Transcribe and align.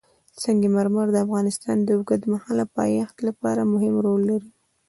سنگ 0.41 0.61
مرمر 0.75 1.07
د 1.11 1.17
افغانستان 1.25 1.77
د 1.83 1.89
اوږدمهاله 1.97 2.65
پایښت 2.77 3.17
لپاره 3.27 3.61
مهم 3.73 3.95
رول 4.05 4.21
لري. 4.31 4.49